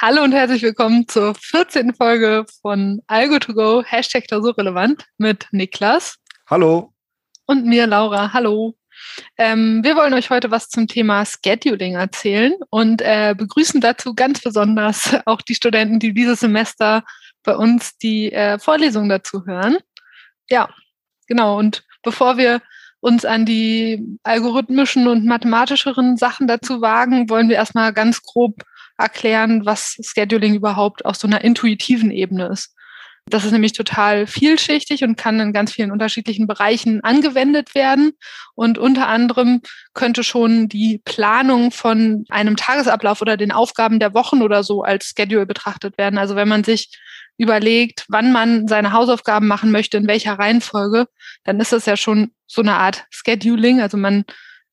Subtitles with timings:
[0.00, 1.92] Hallo und herzlich willkommen zur 14.
[1.92, 6.18] Folge von Algo2Go, Hashtag relevant mit Niklas.
[6.48, 6.94] Hallo.
[7.46, 8.32] Und mir, Laura.
[8.32, 8.76] Hallo.
[9.36, 14.40] Ähm, wir wollen euch heute was zum Thema Scheduling erzählen und äh, begrüßen dazu ganz
[14.40, 17.02] besonders auch die Studenten, die dieses Semester
[17.42, 19.78] bei uns die äh, Vorlesung dazu hören.
[20.48, 20.68] Ja,
[21.26, 21.58] genau.
[21.58, 22.62] Und bevor wir
[23.00, 28.62] uns an die algorithmischen und mathematischeren Sachen dazu wagen, wollen wir erstmal ganz grob
[28.98, 32.74] erklären, was Scheduling überhaupt auf so einer intuitiven Ebene ist.
[33.30, 38.12] Das ist nämlich total vielschichtig und kann in ganz vielen unterschiedlichen Bereichen angewendet werden.
[38.54, 39.60] Und unter anderem
[39.94, 45.12] könnte schon die Planung von einem Tagesablauf oder den Aufgaben der Wochen oder so als
[45.16, 46.18] Schedule betrachtet werden.
[46.18, 46.90] Also wenn man sich
[47.36, 51.06] überlegt, wann man seine Hausaufgaben machen möchte, in welcher Reihenfolge,
[51.44, 53.80] dann ist das ja schon so eine Art Scheduling.
[53.80, 54.24] Also man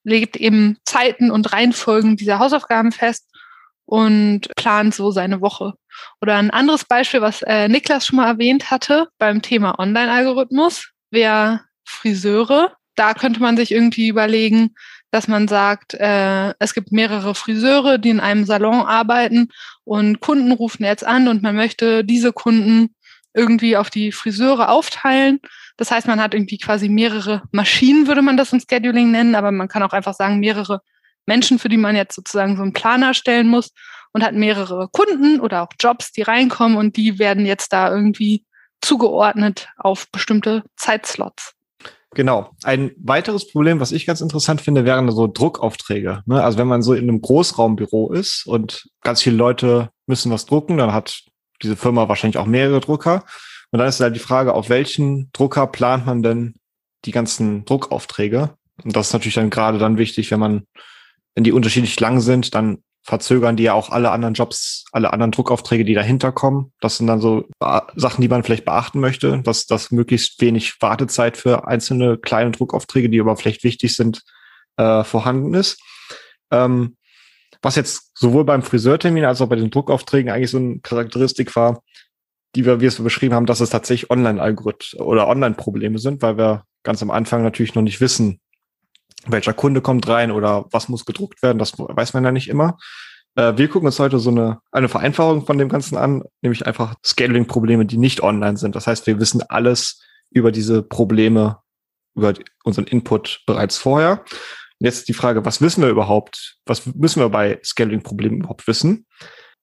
[0.04, 3.25] legt eben Zeiten und Reihenfolgen dieser Hausaufgaben fest
[3.86, 5.74] und plant so seine Woche.
[6.22, 11.62] Oder ein anderes Beispiel, was äh, Niklas schon mal erwähnt hatte beim Thema Online-Algorithmus, wäre
[11.86, 12.74] Friseure.
[12.96, 14.76] Da könnte man sich irgendwie überlegen,
[15.12, 19.50] dass man sagt, äh, es gibt mehrere Friseure, die in einem Salon arbeiten
[19.84, 22.94] und Kunden rufen jetzt an und man möchte diese Kunden
[23.34, 25.40] irgendwie auf die Friseure aufteilen.
[25.78, 29.52] Das heißt, man hat irgendwie quasi mehrere Maschinen, würde man das im Scheduling nennen, aber
[29.52, 30.82] man kann auch einfach sagen, mehrere
[31.26, 33.72] Menschen, für die man jetzt sozusagen so einen Plan erstellen muss
[34.14, 38.46] und hat mehrere Kunden oder auch Jobs, die reinkommen und die werden jetzt da irgendwie
[38.82, 41.54] zugeordnet auf bestimmte Zeitslots.
[42.16, 42.52] Genau.
[42.64, 46.24] Ein weiteres Problem, was ich ganz interessant finde, wären so Druckaufträge.
[46.26, 46.42] Ne?
[46.42, 50.78] Also wenn man so in einem Großraumbüro ist und ganz viele Leute müssen was drucken,
[50.78, 51.24] dann hat
[51.62, 53.26] diese Firma wahrscheinlich auch mehrere Drucker.
[53.72, 56.56] Und dann ist halt die Frage, auf welchen Drucker plant man denn
[57.04, 58.56] die ganzen Druckaufträge?
[58.84, 60.68] Und das ist natürlich dann gerade dann wichtig, wenn man,
[61.36, 65.32] wenn die unterschiedlich lang sind, dann verzögern die ja auch alle anderen Jobs, alle anderen
[65.32, 66.74] Druckaufträge, die dahinter kommen.
[66.82, 67.48] Das sind dann so
[67.96, 73.10] Sachen, die man vielleicht beachten möchte, dass das möglichst wenig Wartezeit für einzelne kleine Druckaufträge,
[73.10, 74.24] die aber vielleicht wichtig sind,
[74.78, 75.80] äh, vorhanden ist.
[76.50, 76.98] Ähm,
[77.62, 81.84] was jetzt sowohl beim Friseurtermin als auch bei den Druckaufträgen eigentlich so eine Charakteristik war,
[82.56, 86.64] die wir, wie es beschrieben haben, dass es tatsächlich Online-Algorithmen oder Online-Probleme sind, weil wir
[86.84, 88.40] ganz am Anfang natürlich noch nicht wissen,
[89.28, 92.78] welcher Kunde kommt rein oder was muss gedruckt werden, das weiß man ja nicht immer.
[93.36, 96.96] Äh, wir gucken uns heute so eine, eine Vereinfachung von dem Ganzen an, nämlich einfach
[97.06, 98.76] Scaling-Probleme, die nicht online sind.
[98.76, 101.60] Das heißt, wir wissen alles über diese Probleme,
[102.16, 102.34] über
[102.64, 104.24] unseren Input bereits vorher.
[104.80, 106.58] Und jetzt die Frage, was wissen wir überhaupt?
[106.66, 109.06] Was müssen wir bei Scaling-Problemen überhaupt wissen?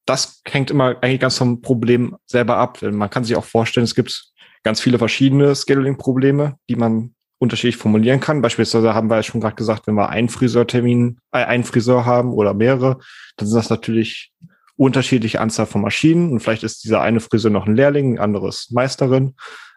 [0.06, 2.82] Das hängt immer eigentlich ganz vom Problem selber ab.
[2.82, 4.32] Man kann sich auch vorstellen, es gibt
[4.64, 8.40] ganz viele verschiedene Scaling-Probleme, die man unterschiedlich formulieren kann.
[8.40, 12.32] Beispielsweise haben wir ja schon gerade gesagt, wenn wir einen Friseurtermin, äh, einen Friseur haben
[12.32, 13.00] oder mehrere,
[13.36, 14.32] dann sind das natürlich
[14.76, 18.70] unterschiedliche Anzahl von Maschinen und vielleicht ist dieser eine Friseur noch ein Lehrling, ein anderes
[18.70, 19.34] Meisterin.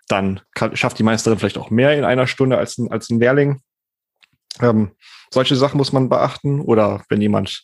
[0.08, 3.20] Dann kann, schafft die Meisterin vielleicht auch mehr in einer Stunde als ein, als ein
[3.20, 3.62] Lehrling.
[4.62, 4.92] Ähm,
[5.34, 6.62] solche Sachen muss man beachten.
[6.62, 7.64] Oder wenn jemand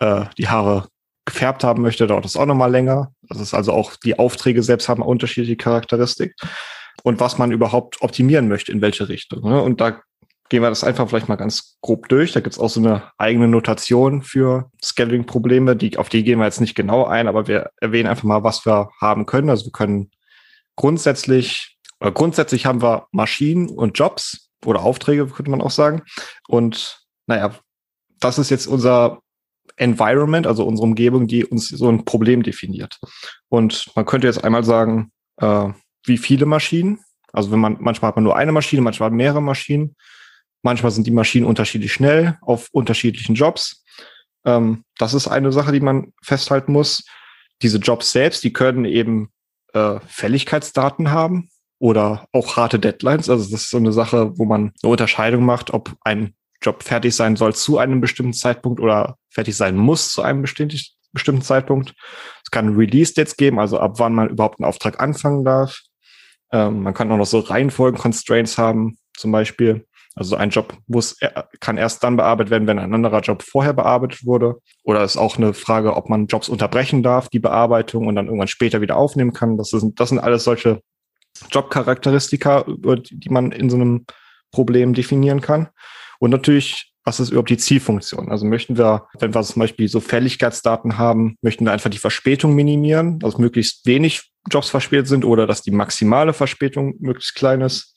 [0.00, 0.88] äh, die Haare
[1.24, 3.12] gefärbt haben möchte, dauert das auch nochmal länger.
[3.22, 6.34] Das ist also auch die Aufträge selbst haben unterschiedliche Charakteristik
[7.02, 9.42] und was man überhaupt optimieren möchte, in welche Richtung.
[9.48, 9.60] Ne?
[9.62, 10.00] Und da
[10.50, 12.32] gehen wir das einfach vielleicht mal ganz grob durch.
[12.32, 16.44] Da gibt es auch so eine eigene Notation für Scaling-Probleme, die, auf die gehen wir
[16.44, 19.48] jetzt nicht genau ein, aber wir erwähnen einfach mal, was wir haben können.
[19.48, 20.10] Also wir können
[20.76, 26.02] grundsätzlich, oder grundsätzlich haben wir Maschinen und Jobs oder Aufträge, könnte man auch sagen.
[26.48, 27.54] Und naja,
[28.18, 29.20] das ist jetzt unser
[29.76, 32.98] Environment, also unsere Umgebung, die uns so ein Problem definiert.
[33.48, 35.68] Und man könnte jetzt einmal sagen, äh,
[36.04, 37.00] wie viele Maschinen.
[37.32, 39.96] Also wenn man, manchmal hat man nur eine Maschine, manchmal mehrere Maschinen.
[40.62, 43.84] Manchmal sind die Maschinen unterschiedlich schnell auf unterschiedlichen Jobs.
[44.44, 47.04] Ähm, das ist eine Sache, die man festhalten muss.
[47.62, 49.30] Diese Jobs selbst, die können eben
[49.72, 53.28] äh, Fälligkeitsdaten haben oder auch harte Deadlines.
[53.28, 57.16] Also das ist so eine Sache, wo man eine Unterscheidung macht, ob ein Job fertig
[57.16, 61.94] sein soll zu einem bestimmten Zeitpunkt oder fertig sein muss zu einem bestimmten Zeitpunkt.
[62.44, 65.80] Es kann Release-Dates geben, also ab wann man überhaupt einen Auftrag anfangen darf.
[66.52, 69.86] Ähm, man kann auch noch so Reihenfolgen-Constraints haben, zum Beispiel.
[70.16, 71.16] Also ein Job muss,
[71.60, 74.56] kann erst dann bearbeitet werden, wenn ein anderer Job vorher bearbeitet wurde.
[74.82, 78.48] Oder ist auch eine Frage, ob man Jobs unterbrechen darf, die Bearbeitung und dann irgendwann
[78.48, 79.56] später wieder aufnehmen kann.
[79.56, 80.82] Das, ist, das sind alles solche
[81.50, 84.04] Jobcharakteristika, die man in so einem
[84.50, 85.68] Problem definieren kann.
[86.18, 88.30] Und natürlich, was ist überhaupt die Zielfunktion?
[88.30, 92.54] Also möchten wir, wenn wir zum Beispiel so Fälligkeitsdaten haben, möchten wir einfach die Verspätung
[92.54, 97.94] minimieren, dass möglichst wenig Jobs verspätet sind oder dass die maximale Verspätung möglichst klein ist?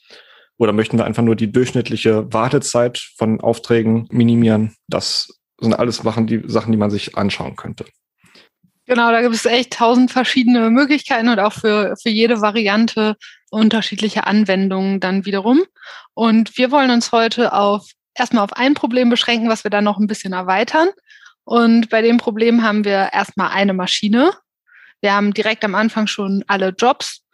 [0.58, 4.76] Oder möchten wir einfach nur die durchschnittliche Wartezeit von Aufträgen minimieren?
[4.88, 5.28] Das
[5.60, 7.86] sind alles Sachen, die, Sachen, die man sich anschauen könnte.
[8.86, 13.16] Genau, da gibt es echt tausend verschiedene Möglichkeiten und auch für, für jede Variante
[13.50, 15.64] unterschiedliche Anwendungen dann wiederum.
[16.14, 20.00] Und wir wollen uns heute auf erstmal auf ein Problem beschränken, was wir dann noch
[20.00, 20.90] ein bisschen erweitern.
[21.46, 24.32] Und bei dem Problem haben wir erstmal eine Maschine.
[25.04, 27.26] Wir haben direkt am Anfang schon alle Jobs.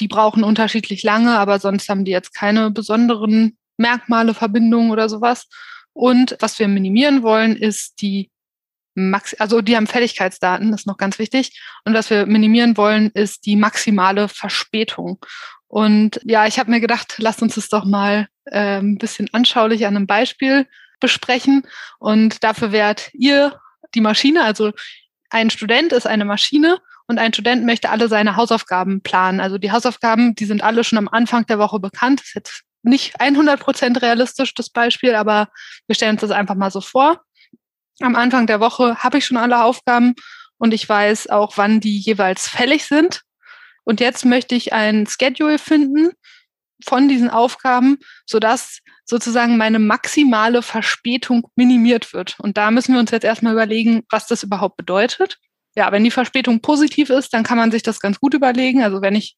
[0.00, 5.46] Die brauchen unterschiedlich lange, aber sonst haben die jetzt keine besonderen Merkmale, Verbindungen oder sowas.
[5.92, 8.30] Und was wir minimieren wollen, ist die
[8.94, 11.60] Max also die haben Fälligkeitsdaten, das ist noch ganz wichtig.
[11.84, 15.18] Und was wir minimieren wollen, ist die maximale Verspätung.
[15.66, 19.86] Und ja, ich habe mir gedacht, lasst uns das doch mal äh, ein bisschen anschaulich
[19.86, 20.66] an einem Beispiel
[20.98, 21.64] besprechen.
[21.98, 23.60] Und dafür werdet ihr
[23.94, 24.72] die Maschine, also
[25.30, 29.40] ein Student ist eine Maschine und ein Student möchte alle seine Hausaufgaben planen.
[29.40, 32.20] Also die Hausaufgaben, die sind alle schon am Anfang der Woche bekannt.
[32.20, 35.48] Das ist jetzt nicht 100 Prozent realistisch, das Beispiel, aber
[35.86, 37.22] wir stellen uns das einfach mal so vor.
[38.00, 40.14] Am Anfang der Woche habe ich schon alle Aufgaben
[40.58, 43.22] und ich weiß auch, wann die jeweils fällig sind.
[43.84, 46.10] Und jetzt möchte ich ein Schedule finden
[46.84, 52.38] von diesen Aufgaben, sodass sozusagen meine maximale Verspätung minimiert wird.
[52.38, 55.38] Und da müssen wir uns jetzt erstmal überlegen, was das überhaupt bedeutet.
[55.78, 58.82] Ja, wenn die Verspätung positiv ist, dann kann man sich das ganz gut überlegen.
[58.82, 59.36] Also wenn ich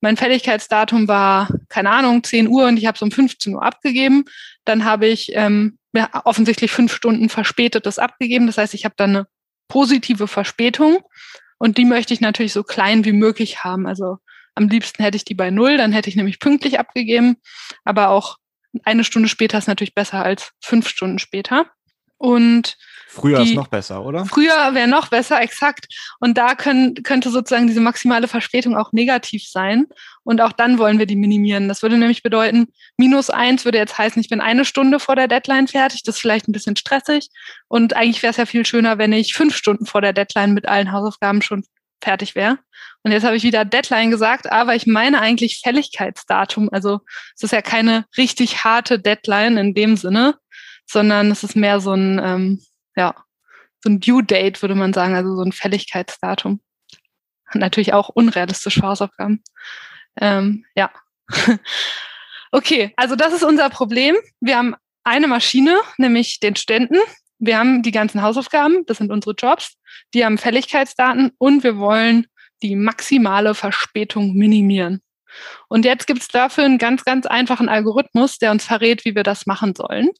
[0.00, 4.24] mein Fälligkeitsdatum war, keine Ahnung, 10 Uhr und ich habe es um 15 Uhr abgegeben,
[4.64, 8.46] dann habe ich ähm, ja, offensichtlich fünf Stunden verspätetes abgegeben.
[8.46, 9.26] Das heißt, ich habe dann eine
[9.66, 10.98] positive Verspätung
[11.58, 13.88] und die möchte ich natürlich so klein wie möglich haben.
[13.88, 14.18] Also
[14.54, 17.38] am liebsten hätte ich die bei null, dann hätte ich nämlich pünktlich abgegeben.
[17.82, 18.36] Aber auch
[18.84, 21.66] eine Stunde später ist natürlich besser als fünf Stunden später.
[22.18, 22.76] Und
[23.08, 24.24] Früher die, ist noch besser, oder?
[24.24, 25.86] Früher wäre noch besser, exakt.
[26.18, 29.86] Und da können, könnte sozusagen diese maximale Verspätung auch negativ sein.
[30.24, 31.68] Und auch dann wollen wir die minimieren.
[31.68, 35.28] Das würde nämlich bedeuten, minus eins würde jetzt heißen, ich bin eine Stunde vor der
[35.28, 36.02] Deadline fertig.
[36.04, 37.28] Das ist vielleicht ein bisschen stressig.
[37.68, 40.66] Und eigentlich wäre es ja viel schöner, wenn ich fünf Stunden vor der Deadline mit
[40.66, 41.64] allen Hausaufgaben schon
[42.02, 42.58] fertig wäre.
[43.02, 46.68] Und jetzt habe ich wieder Deadline gesagt, aber ich meine eigentlich Fälligkeitsdatum.
[46.70, 47.00] Also
[47.34, 50.36] es ist ja keine richtig harte Deadline in dem Sinne,
[50.86, 52.62] sondern es ist mehr so ein, ähm,
[52.96, 53.14] ja,
[53.82, 56.60] so ein Due Date, würde man sagen, also so ein Fälligkeitsdatum.
[57.54, 59.42] Natürlich auch unrealistisch für Hausaufgaben.
[60.20, 60.90] Ähm, ja.
[62.52, 64.16] okay, also das ist unser Problem.
[64.40, 66.98] Wir haben eine Maschine, nämlich den Studenten.
[67.38, 69.76] Wir haben die ganzen Hausaufgaben, das sind unsere Jobs.
[70.14, 72.26] Die haben Fälligkeitsdaten und wir wollen
[72.62, 75.02] die maximale Verspätung minimieren.
[75.68, 79.22] Und jetzt gibt es dafür einen ganz, ganz einfachen Algorithmus, der uns verrät, wie wir
[79.22, 80.10] das machen sollen.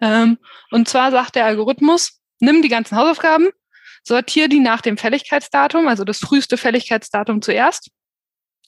[0.00, 0.38] Ähm,
[0.70, 3.48] und zwar sagt der Algorithmus, nimm die ganzen Hausaufgaben,
[4.02, 7.90] sortiere die nach dem Fälligkeitsdatum, also das früheste Fälligkeitsdatum zuerst,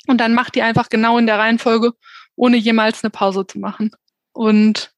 [0.06, 1.92] und dann mach die einfach genau in der Reihenfolge,
[2.36, 3.90] ohne jemals eine Pause zu machen.
[4.32, 4.92] Und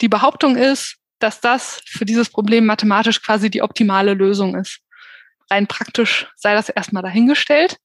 [0.00, 4.80] die Behauptung ist, dass das für dieses Problem mathematisch quasi die optimale Lösung ist.
[5.50, 7.76] Rein praktisch sei das erstmal dahingestellt.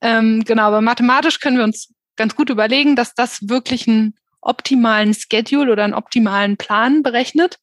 [0.00, 5.14] Ähm, genau, aber mathematisch können wir uns ganz gut überlegen, dass das wirklich ein optimalen
[5.14, 7.58] Schedule oder einen optimalen Plan berechnet.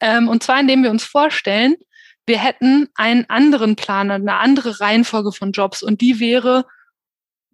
[0.00, 1.76] Ähm, und zwar, indem wir uns vorstellen,
[2.26, 6.64] wir hätten einen anderen Plan, eine andere Reihenfolge von Jobs und die wäre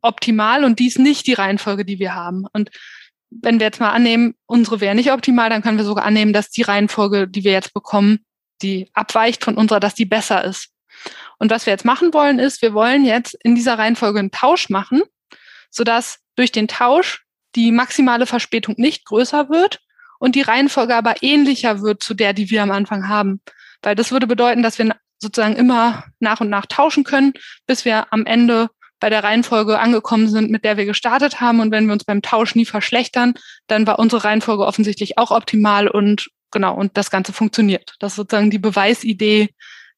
[0.03, 2.45] optimal und die ist nicht die Reihenfolge, die wir haben.
[2.53, 2.71] Und
[3.31, 6.51] wenn wir jetzt mal annehmen, unsere wäre nicht optimal, dann können wir sogar annehmen, dass
[6.51, 8.21] die Reihenfolge, die wir jetzt bekommen,
[8.63, 10.71] die abweicht von unserer, dass die besser ist.
[11.39, 14.71] Und was wir jetzt machen wollen, ist, wir wollen jetzt in dieser Reihenfolge einen Tausch
[14.71, 15.03] machen,
[15.71, 17.26] sodass durch den Tausch
[17.57, 19.81] die maximale Verspätung nicht größer wird
[20.19, 23.41] und die Reihenfolge aber ähnlicher wird zu der, die wir am Anfang haben.
[23.83, 27.33] Weil das würde bedeuten, dass wir sozusagen immer nach und nach tauschen können,
[27.67, 28.69] bis wir am Ende
[29.01, 31.61] bei der Reihenfolge angekommen sind, mit der wir gestartet haben.
[31.61, 33.35] Und wenn wir uns beim Tausch nie verschlechtern,
[33.67, 37.95] dann war unsere Reihenfolge offensichtlich auch optimal und genau, und das Ganze funktioniert.
[38.01, 39.51] Das ist sozusagen die Beweisidee,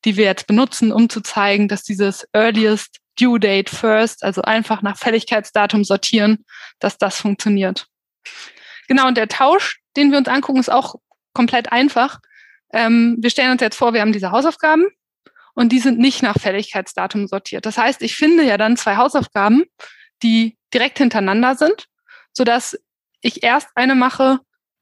[0.05, 4.83] die wir jetzt benutzen, um zu zeigen, dass dieses Earliest Due Date First, also einfach
[4.83, 6.45] nach Fälligkeitsdatum sortieren,
[6.79, 7.87] dass das funktioniert.
[8.87, 10.97] Genau, und der Tausch, den wir uns angucken, ist auch
[11.35, 12.21] komplett einfach.
[12.73, 14.87] Ähm, wir stellen uns jetzt vor, wir haben diese Hausaufgaben
[15.55, 17.67] und die sind nicht nach Fälligkeitsdatum sortiert.
[17.67, 19.65] Das heißt, ich finde ja dann zwei Hausaufgaben,
[20.23, 21.87] die direkt hintereinander sind,
[22.33, 22.79] sodass
[23.21, 24.41] ich erst eine mache,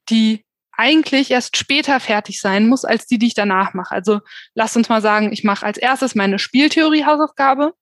[0.09, 3.95] die eigentlich erst später fertig sein muss als die, die ich danach mache.
[3.95, 4.21] Also
[4.55, 7.73] lasst uns mal sagen, ich mache als erstes meine Spieltheorie-Hausaufgabe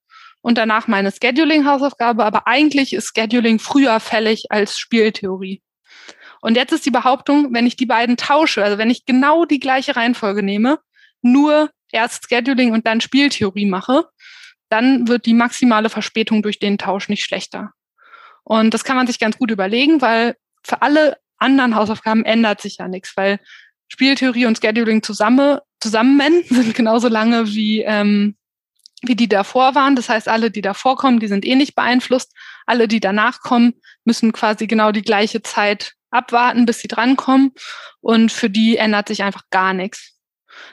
[0.45, 5.63] und danach meine Scheduling-Hausaufgabe, aber eigentlich ist Scheduling früher fällig als Spieltheorie.
[6.43, 9.59] Und jetzt ist die Behauptung, wenn ich die beiden tausche, also wenn ich genau die
[9.59, 10.81] gleiche Reihenfolge nehme,
[11.23, 14.05] nur erst Scheduling und dann Spieltheorie mache,
[14.69, 17.73] dann wird die maximale Verspätung durch den Tausch nicht schlechter.
[18.43, 22.77] Und das kann man sich ganz gut überlegen, weil für alle anderen Hausaufgaben ändert sich
[22.77, 23.41] ja nichts, weil
[23.89, 28.37] Spieltheorie und Scheduling zusammen, zusammen sind genauso lange wie ähm,
[29.07, 29.97] wie die davor waren.
[29.97, 32.33] Das heißt, alle, die davor kommen, die sind eh nicht beeinflusst.
[32.67, 37.53] Alle, die danach kommen, müssen quasi genau die gleiche Zeit abwarten, bis sie drankommen.
[38.01, 40.19] Und für die ändert sich einfach gar nichts.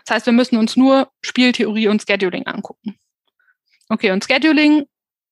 [0.05, 2.97] Das heißt, wir müssen uns nur Spieltheorie und Scheduling angucken.
[3.89, 4.85] Okay, und Scheduling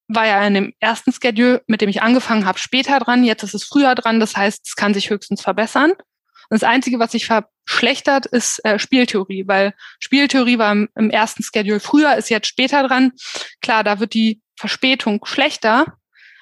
[0.08, 3.24] war ja in dem ersten Schedule, mit dem ich angefangen habe, später dran.
[3.24, 4.20] Jetzt ist es früher dran.
[4.20, 5.94] Das heißt, es kann sich höchstens verbessern.
[6.50, 11.44] Und das Einzige, was sich verschlechtert, ist äh, Spieltheorie, weil Spieltheorie war im, im ersten
[11.44, 13.12] Schedule früher, ist jetzt später dran.
[13.62, 15.86] Klar, da wird die Verspätung schlechter,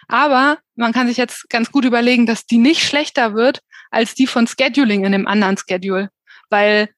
[0.08, 3.62] aber man kann sich jetzt ganz gut überlegen, dass die nicht schlechter wird
[3.92, 6.10] als die von Scheduling in dem anderen Schedule,
[6.50, 6.90] weil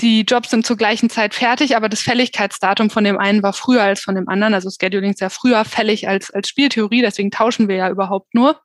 [0.00, 3.82] die Jobs sind zur gleichen Zeit fertig, aber das Fälligkeitsdatum von dem einen war früher
[3.82, 4.54] als von dem anderen.
[4.54, 8.60] Also Scheduling ist ja früher fällig als, als Spieltheorie, deswegen tauschen wir ja überhaupt nur.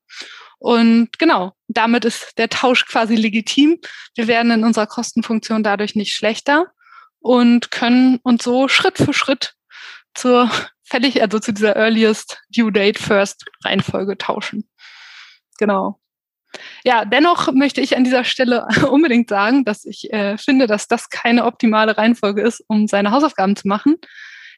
[0.57, 3.79] Und genau, damit ist der Tausch quasi legitim.
[4.15, 6.65] Wir werden in unserer Kostenfunktion dadurch nicht schlechter
[7.19, 9.55] und können uns so Schritt für Schritt
[10.13, 10.51] zur
[10.83, 14.67] fällig, also zu dieser earliest due date first Reihenfolge tauschen.
[15.57, 15.99] Genau.
[16.83, 21.09] Ja, dennoch möchte ich an dieser Stelle unbedingt sagen, dass ich äh, finde, dass das
[21.09, 23.95] keine optimale Reihenfolge ist, um seine Hausaufgaben zu machen.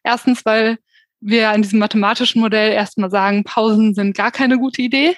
[0.03, 0.77] Erstens, weil
[1.19, 5.15] wir an diesem mathematischen Modell erstmal sagen, Pausen sind gar keine gute Idee.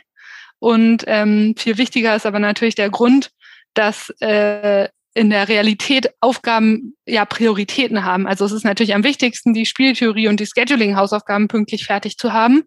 [0.59, 3.31] Und ähm, viel wichtiger ist aber natürlich der Grund,
[3.73, 8.27] dass äh, in der Realität Aufgaben ja Prioritäten haben.
[8.27, 12.63] Also es ist natürlich am wichtigsten, die Spieltheorie und die Scheduling-Hausaufgaben pünktlich fertig zu haben.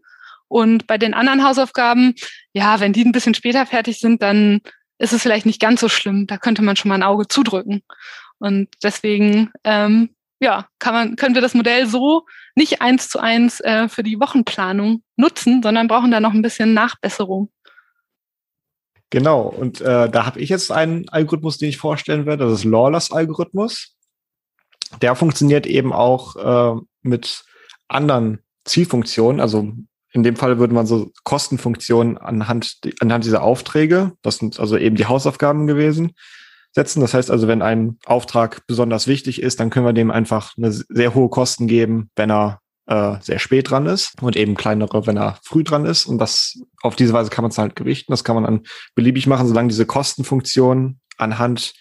[0.49, 2.15] Und bei den anderen Hausaufgaben,
[2.53, 4.61] ja, wenn die ein bisschen später fertig sind, dann
[4.99, 6.27] ist es vielleicht nicht ganz so schlimm.
[6.27, 7.83] Da könnte man schon mal ein Auge zudrücken.
[8.39, 10.11] Und deswegen, ähm,
[10.41, 14.21] ja, kann man, können wir das Modell so nicht eins zu eins äh, für die
[14.21, 17.51] Wochenplanung nutzen, sondern brauchen da noch ein bisschen Nachbesserung.
[19.11, 22.65] Genau, und äh, da habe ich jetzt einen Algorithmus, den ich vorstellen werde, das ist
[22.65, 23.95] Lawless-Algorithmus.
[25.01, 27.45] Der funktioniert eben auch äh, mit
[27.89, 29.73] anderen Zielfunktionen, also
[30.17, 34.97] in dem Fall würde man so Kostenfunktionen anhand, anhand dieser Aufträge, das sind also eben
[34.97, 36.13] die Hausaufgaben gewesen,
[36.73, 37.03] setzen.
[37.03, 40.73] Das heißt also, wenn ein Auftrag besonders wichtig ist, dann können wir dem einfach eine
[40.73, 45.19] sehr hohe Kosten geben, wenn er äh, sehr spät dran ist und eben kleinere, wenn
[45.19, 46.07] er früh dran ist.
[46.07, 48.11] Und das auf diese Weise kann man es halt gewichten.
[48.11, 48.63] Das kann man dann
[48.95, 51.75] beliebig machen, solange diese Kostenfunktionen anhand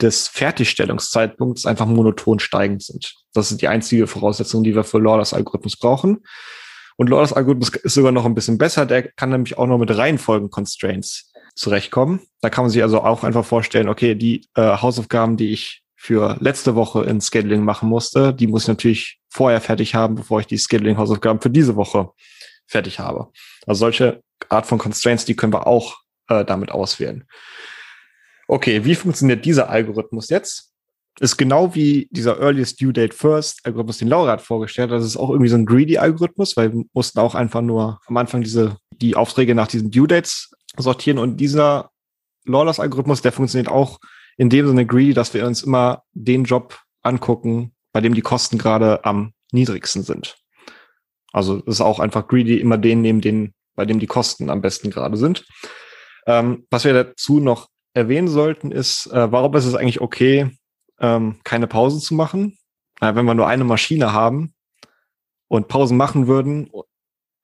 [0.00, 3.14] des Fertigstellungszeitpunkts einfach monoton steigend sind.
[3.34, 6.20] Das ist die einzige Voraussetzung, die wir für Lawless Algorithmus brauchen.
[6.96, 8.86] Und Lawless Algorithmus ist sogar noch ein bisschen besser.
[8.86, 12.20] Der kann nämlich auch noch mit Reihenfolgen-Constraints zurechtkommen.
[12.40, 16.36] Da kann man sich also auch einfach vorstellen, okay, die äh, Hausaufgaben, die ich für
[16.40, 20.46] letzte Woche in Scheduling machen musste, die muss ich natürlich vorher fertig haben, bevor ich
[20.46, 22.10] die Scheduling-Hausaufgaben für diese Woche
[22.66, 23.28] fertig habe.
[23.66, 27.24] Also solche Art von Constraints, die können wir auch äh, damit auswählen.
[28.48, 30.71] Okay, wie funktioniert dieser Algorithmus jetzt?
[31.20, 34.90] Ist genau wie dieser Earliest Due Date First Algorithmus, den Laura hat vorgestellt.
[34.90, 38.16] Das ist auch irgendwie so ein greedy Algorithmus, weil wir mussten auch einfach nur am
[38.16, 41.90] Anfang diese, die Aufträge nach diesen Due Dates sortieren und dieser
[42.44, 43.98] Lawless Algorithmus, der funktioniert auch
[44.36, 48.58] in dem Sinne greedy, dass wir uns immer den Job angucken, bei dem die Kosten
[48.58, 50.36] gerade am niedrigsten sind.
[51.32, 54.60] Also es ist auch einfach greedy, immer den nehmen, den, bei dem die Kosten am
[54.60, 55.46] besten gerade sind.
[56.26, 60.50] Ähm, was wir dazu noch erwähnen sollten, ist, äh, warum ist es eigentlich okay,
[61.02, 62.56] ähm, keine Pause zu machen.
[63.00, 64.54] Äh, wenn wir nur eine Maschine haben
[65.48, 66.70] und Pausen machen würden,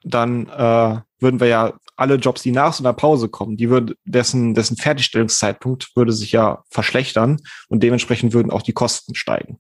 [0.03, 3.97] dann äh, würden wir ja alle Jobs, die nach so einer Pause kommen, die würde
[4.05, 9.59] dessen, dessen Fertigstellungszeitpunkt würde sich ja verschlechtern und dementsprechend würden auch die Kosten steigen.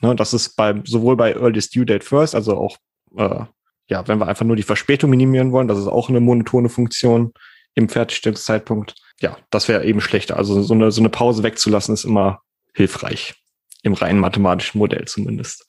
[0.00, 2.78] Ne, das ist bei, sowohl bei Earliest Due Date First, also auch,
[3.16, 3.44] äh,
[3.88, 7.34] ja, wenn wir einfach nur die Verspätung minimieren wollen, das ist auch eine monotone Funktion
[7.74, 8.94] im Fertigstellungszeitpunkt.
[9.20, 10.36] Ja, das wäre eben schlechter.
[10.38, 12.40] Also so eine, so eine Pause wegzulassen ist immer
[12.74, 13.34] hilfreich.
[13.82, 15.64] Im rein mathematischen Modell zumindest.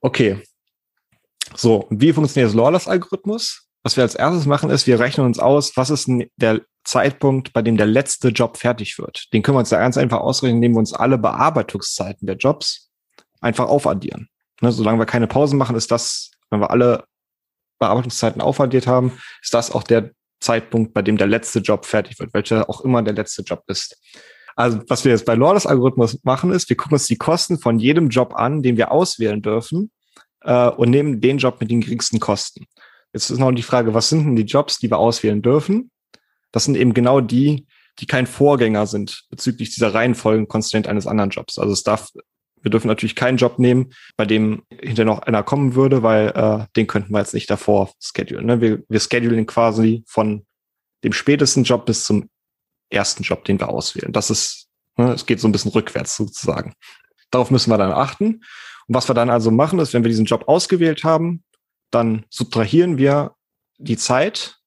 [0.00, 0.42] Okay.
[1.54, 3.68] So, wie funktioniert das Lawless-Algorithmus?
[3.82, 7.62] Was wir als erstes machen, ist, wir rechnen uns aus, was ist der Zeitpunkt, bei
[7.62, 9.32] dem der letzte Job fertig wird.
[9.32, 12.90] Den können wir uns da ganz einfach ausrechnen, indem wir uns alle Bearbeitungszeiten der Jobs
[13.40, 14.28] einfach aufaddieren.
[14.60, 17.04] Ne, solange wir keine Pausen machen, ist das, wenn wir alle
[17.78, 20.10] Bearbeitungszeiten aufaddiert haben, ist das auch der
[20.40, 23.96] Zeitpunkt, bei dem der letzte Job fertig wird, welcher auch immer der letzte Job ist.
[24.58, 27.78] Also was wir jetzt bei Lawless Algorithmus machen, ist, wir gucken uns die Kosten von
[27.78, 29.92] jedem Job an, den wir auswählen dürfen
[30.40, 32.66] äh, und nehmen den Job mit den geringsten Kosten.
[33.12, 35.92] Jetzt ist noch die Frage, was sind denn die Jobs, die wir auswählen dürfen?
[36.50, 37.68] Das sind eben genau die,
[38.00, 41.56] die kein Vorgänger sind bezüglich dieser Reihenfolgen-Constraint eines anderen Jobs.
[41.60, 42.08] Also es darf,
[42.60, 46.66] wir dürfen natürlich keinen Job nehmen, bei dem hinterher noch einer kommen würde, weil äh,
[46.74, 48.46] den könnten wir jetzt nicht davor schedulen.
[48.46, 48.60] Ne?
[48.60, 50.44] Wir, wir schedulen quasi von
[51.04, 52.28] dem spätesten Job bis zum
[52.90, 54.12] ersten Job, den wir auswählen.
[54.12, 56.74] Das ist, ne, es geht so ein bisschen rückwärts sozusagen.
[57.30, 58.42] Darauf müssen wir dann achten.
[58.86, 61.44] Und was wir dann also machen, ist, wenn wir diesen Job ausgewählt haben,
[61.90, 63.34] dann subtrahieren wir
[63.78, 64.58] die Zeit,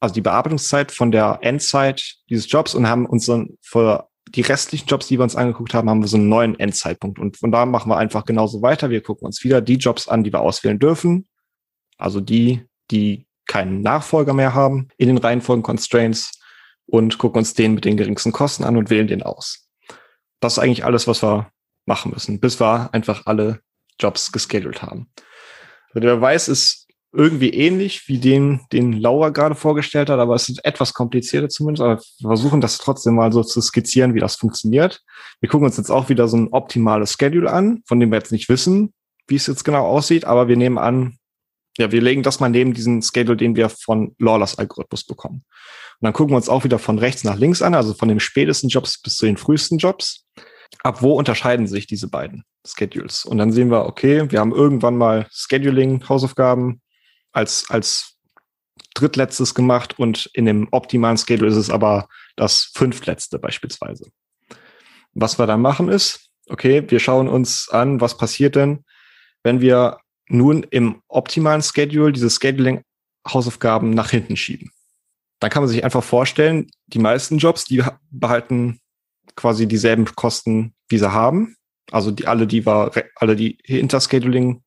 [0.00, 4.86] also die Bearbeitungszeit von der Endzeit dieses Jobs und haben uns dann für die restlichen
[4.86, 7.18] Jobs, die wir uns angeguckt haben, haben wir so einen neuen Endzeitpunkt.
[7.18, 8.90] Und von da machen wir einfach genauso weiter.
[8.90, 11.28] Wir gucken uns wieder die Jobs an, die wir auswählen dürfen.
[11.98, 16.32] Also die, die keinen Nachfolger mehr haben in den Reihenfolgen Constraints
[16.86, 19.68] und gucken uns den mit den geringsten Kosten an und wählen den aus.
[20.40, 21.50] Das ist eigentlich alles, was wir
[21.86, 23.60] machen müssen, bis wir einfach alle
[23.98, 25.08] Jobs gescheduled haben.
[25.88, 30.48] Also der Beweis ist irgendwie ähnlich wie den, den Laura gerade vorgestellt hat, aber es
[30.48, 31.82] ist etwas komplizierter zumindest.
[31.82, 35.00] Aber wir versuchen das trotzdem mal so zu skizzieren, wie das funktioniert.
[35.40, 38.32] Wir gucken uns jetzt auch wieder so ein optimales Schedule an, von dem wir jetzt
[38.32, 38.92] nicht wissen,
[39.28, 41.18] wie es jetzt genau aussieht, aber wir nehmen an,
[41.78, 45.44] ja, wir legen das mal neben diesen Schedule, den wir von Lawless Algorithmus bekommen.
[46.04, 48.68] Dann gucken wir uns auch wieder von rechts nach links an, also von den spätesten
[48.68, 50.26] Jobs bis zu den frühesten Jobs.
[50.82, 53.24] Ab wo unterscheiden sich diese beiden Schedules?
[53.24, 56.82] Und dann sehen wir, okay, wir haben irgendwann mal Scheduling, Hausaufgaben
[57.32, 58.18] als, als
[58.92, 62.06] drittletztes gemacht und in dem optimalen Schedule ist es aber
[62.36, 64.10] das fünftletzte beispielsweise.
[65.14, 68.84] Was wir dann machen ist, okay, wir schauen uns an, was passiert denn,
[69.42, 74.70] wenn wir nun im optimalen Schedule diese Scheduling-Hausaufgaben nach hinten schieben.
[75.44, 78.80] Dann kann man sich einfach vorstellen, die meisten Jobs, die behalten
[79.36, 81.56] quasi dieselben Kosten, wie sie haben.
[81.90, 84.62] Also die alle, die war, alle, die hinter Scheduling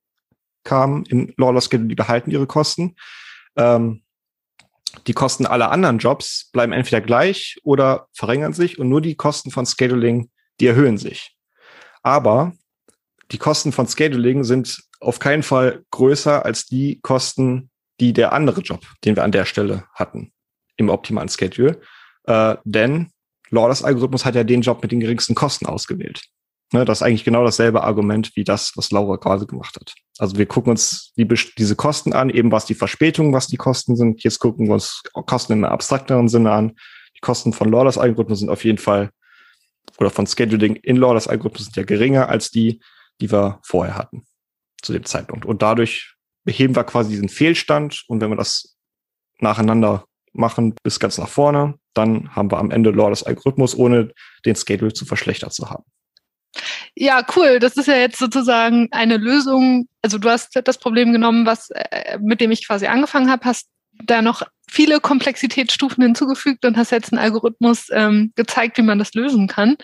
[0.64, 2.96] kamen im Lawless Schedule, die behalten ihre Kosten.
[3.56, 4.04] Ähm,
[5.08, 9.50] die Kosten aller anderen Jobs bleiben entweder gleich oder verringern sich und nur die Kosten
[9.50, 10.30] von Scheduling,
[10.60, 11.36] die erhöhen sich.
[12.04, 12.54] Aber
[13.32, 18.62] die Kosten von Scheduling sind auf keinen Fall größer als die Kosten, die der andere
[18.62, 20.34] Job, den wir an der Stelle hatten,
[20.78, 21.82] im optimalen Schedule.
[22.24, 23.12] Äh, denn
[23.50, 26.24] Lawless Algorithmus hat ja den Job mit den geringsten Kosten ausgewählt.
[26.74, 29.94] Ne, das ist eigentlich genau dasselbe Argument wie das, was Laura gerade gemacht hat.
[30.18, 31.26] Also wir gucken uns die,
[31.58, 34.22] diese Kosten an, eben was die Verspätung, was die Kosten sind.
[34.24, 36.76] Jetzt gucken wir uns Kosten in einem abstrakteren Sinne an.
[37.16, 39.12] Die Kosten von Lawless Algorithmus sind auf jeden Fall,
[39.98, 42.82] oder von Scheduling in Lawless Algorithmus sind ja geringer als die,
[43.22, 44.26] die wir vorher hatten
[44.82, 45.46] zu dem Zeitpunkt.
[45.46, 48.04] Und dadurch beheben wir quasi diesen Fehlstand.
[48.08, 48.78] Und wenn wir das
[49.40, 54.12] nacheinander machen bis ganz nach vorne, dann haben wir am Ende Lawless Algorithmus, ohne
[54.46, 55.84] den Schedule zu verschlechtert zu haben.
[56.96, 57.60] Ja, cool.
[57.60, 59.88] Das ist ja jetzt sozusagen eine Lösung.
[60.02, 63.68] Also du hast das Problem genommen, was äh, mit dem ich quasi angefangen habe, hast
[64.06, 69.14] da noch viele Komplexitätsstufen hinzugefügt und hast jetzt einen Algorithmus ähm, gezeigt, wie man das
[69.14, 69.78] lösen kann.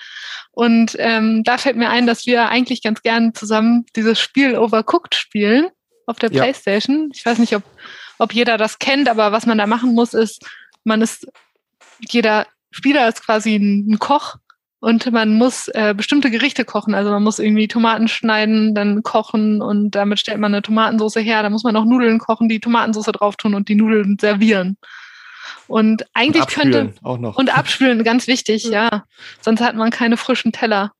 [0.52, 5.16] Und ähm, da fällt mir ein, dass wir eigentlich ganz gern zusammen dieses Spiel Overcooked
[5.16, 5.70] spielen
[6.06, 6.44] auf der ja.
[6.44, 7.10] PlayStation.
[7.14, 7.64] Ich weiß nicht, ob,
[8.24, 10.46] ob jeder das kennt, aber was man da machen muss, ist,
[10.84, 11.28] man ist,
[12.00, 14.36] jeder Spieler ist quasi ein, Koch
[14.80, 16.96] und man muss äh, bestimmte Gerichte kochen.
[16.96, 21.44] Also man muss irgendwie Tomaten schneiden, dann kochen und damit stellt man eine Tomatensauce her.
[21.44, 24.78] Da muss man auch Nudeln kochen, die Tomatensauce drauf tun und die Nudeln servieren.
[25.68, 27.38] Und eigentlich und könnte auch noch.
[27.38, 29.04] und abspülen, ganz wichtig, ja.
[29.42, 30.92] Sonst hat man keine frischen Teller.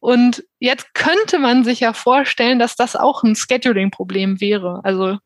[0.00, 4.80] Und jetzt könnte man sich ja vorstellen, dass das auch ein Scheduling-Problem wäre.
[4.82, 5.18] Also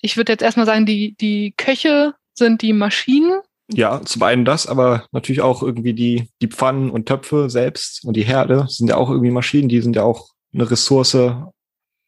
[0.00, 4.66] ich würde jetzt erstmal sagen, die, die Köche sind die Maschinen ja, zum einen das,
[4.66, 8.96] aber natürlich auch irgendwie die, die Pfannen und Töpfe selbst und die Herde sind ja
[8.96, 11.16] auch irgendwie Maschinen, die sind ja auch eine Ressource,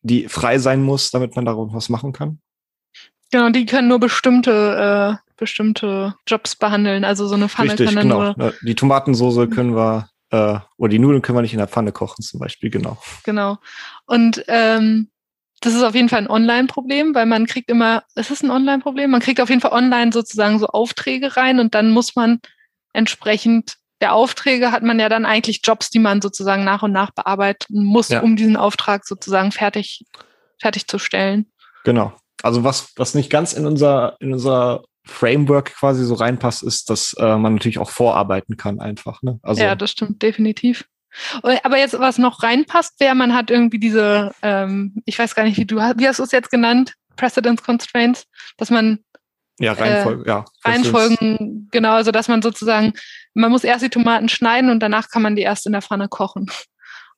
[0.03, 2.41] die frei sein muss, damit man darauf was machen kann.
[3.31, 7.05] Genau, die können nur bestimmte, äh, bestimmte Jobs behandeln.
[7.05, 8.35] Also so eine Pfanne Richtig, kann dann genau.
[8.37, 8.55] nur.
[8.63, 12.23] Die Tomatensoße können wir, äh, oder die Nudeln können wir nicht in der Pfanne kochen,
[12.23, 12.97] zum Beispiel, genau.
[13.25, 13.59] Genau.
[14.07, 15.11] Und ähm,
[15.61, 19.11] das ist auf jeden Fall ein Online-Problem, weil man kriegt immer, ist es ein Online-Problem?
[19.11, 22.41] Man kriegt auf jeden Fall online sozusagen so Aufträge rein und dann muss man
[22.93, 27.11] entsprechend der Aufträge hat man ja dann eigentlich Jobs, die man sozusagen nach und nach
[27.11, 28.21] bearbeiten muss, ja.
[28.21, 30.05] um diesen Auftrag sozusagen fertig,
[30.61, 31.51] fertigzustellen.
[31.85, 32.13] Genau.
[32.43, 37.15] Also was, was nicht ganz in unser, in unser Framework quasi so reinpasst, ist, dass
[37.15, 39.23] äh, man natürlich auch vorarbeiten kann einfach.
[39.23, 39.41] Ne?
[39.43, 40.87] Also, ja, das stimmt definitiv.
[41.43, 45.57] Aber jetzt, was noch reinpasst, wäre, man hat irgendwie diese, ähm, ich weiß gar nicht,
[45.57, 46.95] wie du, wie hast du es jetzt genannt?
[47.17, 48.25] Precedence Constraints,
[48.57, 49.01] dass man
[49.59, 50.45] ja, Reihenfolge, äh, ja.
[50.65, 52.93] Reihenfolgen, genau, also dass man sozusagen,
[53.35, 56.09] man muss erst die Tomaten schneiden und danach kann man die erst in der Pfanne
[56.09, 56.51] kochen.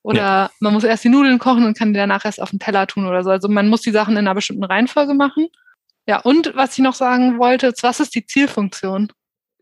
[0.03, 0.51] Oder ja.
[0.59, 3.05] man muss erst die Nudeln kochen und kann die danach erst auf den Teller tun
[3.05, 3.29] oder so.
[3.29, 5.47] Also man muss die Sachen in einer bestimmten Reihenfolge machen.
[6.07, 9.11] Ja, und was ich noch sagen wollte, was ist die Zielfunktion?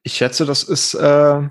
[0.04, 1.42] Ich schätze, das ist äh,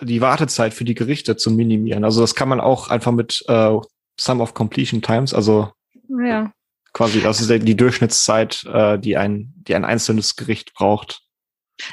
[0.00, 2.04] die Wartezeit für die Gerichte zu minimieren.
[2.04, 3.76] Also das kann man auch einfach mit äh,
[4.18, 5.72] Sum of Completion Times, also
[6.08, 6.52] ja.
[6.92, 11.22] quasi, das ist die Durchschnittszeit, äh, die ein, die ein einzelnes Gericht braucht.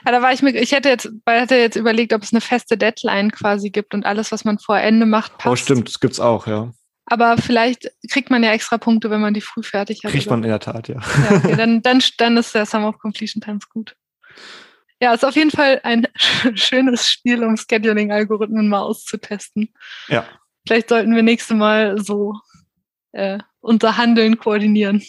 [0.05, 2.77] Ja, da war ich mir, ich hätte jetzt, hätte jetzt überlegt, ob es eine feste
[2.77, 5.47] Deadline quasi gibt und alles, was man vor Ende macht, passt.
[5.47, 6.73] Oh, stimmt, das gibt's auch, ja.
[7.05, 10.11] Aber vielleicht kriegt man ja extra Punkte, wenn man die früh fertig hat.
[10.11, 10.95] Kriegt man in der Tat, ja.
[10.95, 13.95] ja okay, dann, dann, dann ist der Sum of Completion Times gut.
[14.99, 16.07] Ja, ist auf jeden Fall ein
[16.55, 19.73] schönes Spiel, um Scheduling-Algorithmen mal auszutesten.
[20.07, 20.25] Ja.
[20.65, 22.33] Vielleicht sollten wir nächste Mal so
[23.12, 25.03] äh, unser Handeln koordinieren.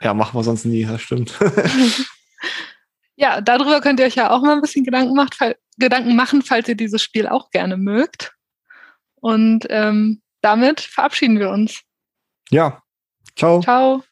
[0.00, 1.34] Ja, machen wir sonst nie, das stimmt.
[3.16, 5.36] ja, darüber könnt ihr euch ja auch mal ein bisschen Gedanken, macht,
[5.78, 8.34] Gedanken machen, falls ihr dieses Spiel auch gerne mögt.
[9.16, 11.80] Und ähm, damit verabschieden wir uns.
[12.50, 12.82] Ja.
[13.34, 13.60] Ciao.
[13.60, 14.02] Ciao.